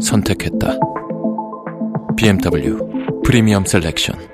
[0.00, 0.78] 선택했다.
[2.16, 2.78] BMW
[3.24, 4.30] 프리미엄 셀렉션.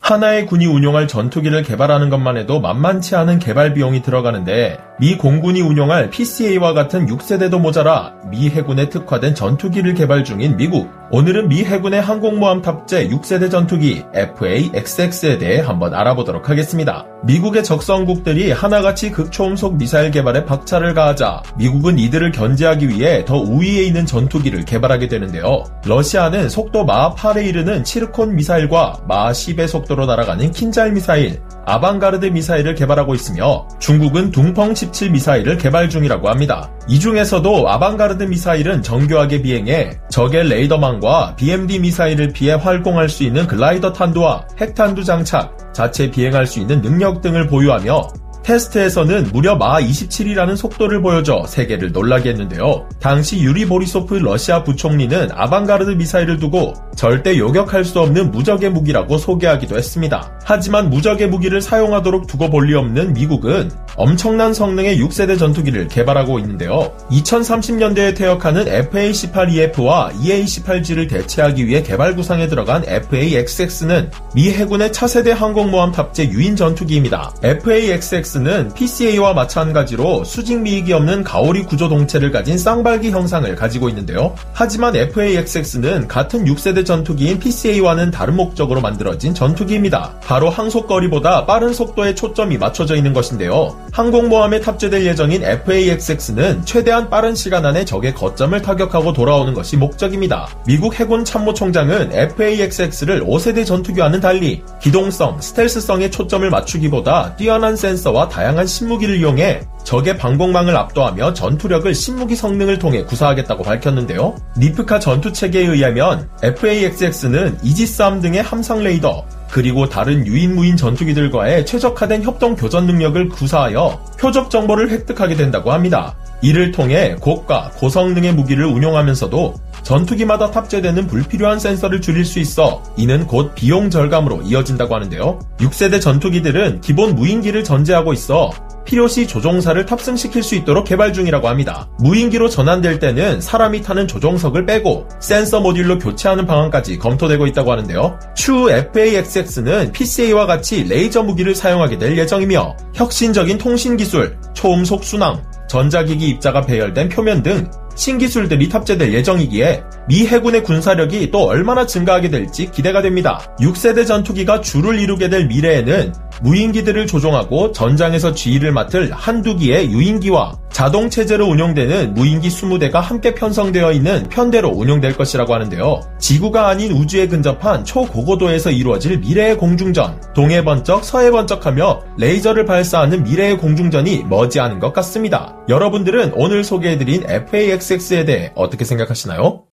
[0.00, 6.10] 하나의 군이 운용할 전투기를 개발하는 것만 해도 만만치 않은 개발 비용이 들어가는데 미 공군이 운용할
[6.10, 10.99] PCA와 같은 6세대도 모자라 미 해군에 특화된 전투기를 개발 중인 미국.
[11.12, 17.04] 오늘은 미 해군의 항공모함 탑재 6세대 전투기 FA-XX에 대해 한번 알아보도록 하겠습니다.
[17.24, 24.06] 미국의 적성국들이 하나같이 극초음속 미사일 개발에 박차를 가하자 미국은 이들을 견제하기 위해 더 우위에 있는
[24.06, 25.64] 전투기를 개발하게 되는데요.
[25.84, 32.76] 러시아는 속도 마하 8에 이르는 치르콘 미사일과 마하 10의 속도로 날아가는 킨잘 미사일, 아방가르드 미사일을
[32.76, 36.70] 개발하고 있으며 중국은 둥펑 17 미사일을 개발 중이라고 합니다.
[36.88, 43.46] 이 중에서도 아방가르드 미사일은 정교하게 비행해 적의 레이더망 과 BMD 미사일을 피해 활공할 수 있는
[43.46, 50.56] 글라이더 탄두와 핵탄두 장착, 자체 비행할 수 있는 능력 등을 보유하며 테스트에서는 무려 마하 27이라는
[50.56, 52.88] 속도를 보여줘 세계를 놀라게 했는데요.
[53.00, 59.76] 당시 유리 보리소프 러시아 부총리는 아방가르드 미사일을 두고 절대 요격할 수 없는 무적의 무기라고 소개하기도
[59.76, 60.32] 했습니다.
[60.44, 66.92] 하지만 무적의 무기를 사용하도록 두고 볼 리 없는 미국은 엄청난 성능의 6세대 전투기를 개발하고 있는데요.
[67.10, 76.28] 2030년대에 퇴역하는 FA-18EF와 EA-18G를 대체하기 위해 개발 구상에 들어간 FA-XX-는 미 해군의 차세대 항공모함 탑재
[76.28, 77.32] 유인 전투기입니다.
[77.42, 84.36] FA-XX 는 PCA와 마찬가지로 수직 미익이 없는 가오리 구조 동체를 가진 쌍발기 형상을 가지고 있는데요.
[84.52, 90.14] 하지만 FA-XX는 같은 6세대 전투기인 PCA와는 다른 목적으로 만들어진 전투기입니다.
[90.22, 93.76] 바로 항속거리보다 빠른 속도에 초점이 맞춰져 있는 것인데요.
[93.90, 100.46] 항공모함에 탑재될 예정인 FA-XX는 최대한 빠른 시간 안에 적의 거점을 타격하고 돌아오는 것이 목적입니다.
[100.66, 109.16] 미국 해군 참모총장은 FA-XX를 5세대 전투기와는 달리 기동성, 스텔스성에 초점을 맞추기보다 뛰어난 센서와 다양한 신무기를
[109.16, 114.36] 이용해 적의 방공망을 압도하며 전투력을 신무기 성능을 통해 구사하겠다고 밝혔는데요.
[114.58, 122.86] 니프카 전투체계에 의하면 FA-XX는 이지스함 등의 함상 레이더, 그리고 다른 유인무인 전투기들과의 최적화된 협동 교전
[122.86, 126.16] 능력을 구사하여 표적 정보를 획득하게 된다고 합니다.
[126.42, 133.54] 이를 통해 고가, 고성능의 무기를 운용하면서도 전투기마다 탑재되는 불필요한 센서를 줄일 수 있어 이는 곧
[133.54, 135.38] 비용 절감으로 이어진다고 하는데요.
[135.58, 138.50] 6세대 전투기들은 기본 무인기를 전제하고 있어
[138.84, 141.88] 필요시 조종사를 탑승시킬 수 있도록 개발 중이라고 합니다.
[141.98, 148.18] 무인기로 전환될 때는 사람이 타는 조종석을 빼고 센서 모듈로 교체하는 방안까지 검토되고 있다고 하는데요.
[148.34, 156.28] 추후 FA-XX는 PCA와 같이 레이저 무기를 사용하게 될 예정이며 혁신적인 통신 기술, 초음속 순항, 전자기기
[156.28, 163.02] 입자가 배열된 표면 등 신기술들이 탑재될 예정이기에 미 해군의 군사력이 또 얼마나 증가하게 될지 기대가
[163.02, 163.42] 됩니다.
[163.60, 171.10] 6세대 전투기가 주를 이루게 될 미래에는 무인기들을 조종하고 전장에서 지휘를 맡을 한두 기의 유인기와 자동
[171.10, 176.00] 체제로 운용되는 무인기 20대가 함께 편성되어 있는 편대로 운용될 것이라고 하는데요.
[176.18, 183.58] 지구가 아닌 우주에 근접한 초고고도에서 이루어질 미래의 공중전, 동해 번쩍 서해 번쩍하며 레이저를 발사하는 미래의
[183.58, 185.54] 공중전이 머지않은 것 같습니다.
[185.68, 189.64] 여러분들은 오늘 소개해드린 FAXX에 대해 어떻게 생각하시나요?